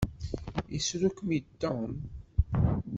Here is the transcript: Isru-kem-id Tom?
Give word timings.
Isru-kem-id 0.77 1.47
Tom? 1.61 1.91